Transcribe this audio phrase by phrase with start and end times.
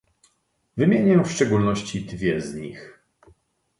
[0.77, 3.01] Wymienię w szczególności dwie z nich